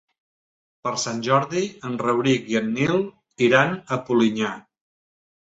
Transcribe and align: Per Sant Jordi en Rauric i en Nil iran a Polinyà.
Per 0.87 0.93
Sant 1.01 1.19
Jordi 1.27 1.61
en 1.89 1.99
Rauric 2.03 2.49
i 2.53 2.57
en 2.63 2.71
Nil 2.79 2.97
iran 3.49 3.79
a 3.97 4.01
Polinyà. 4.09 4.51